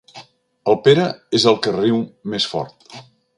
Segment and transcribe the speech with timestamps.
[0.71, 1.03] El Pere
[1.41, 2.01] és el que riu
[2.35, 2.89] més fort.